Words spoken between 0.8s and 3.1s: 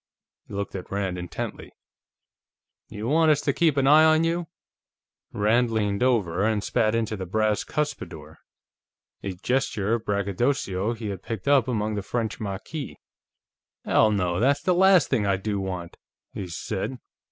Rand intently. "You